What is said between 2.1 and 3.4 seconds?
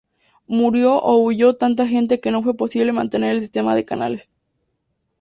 que no fue posible mantener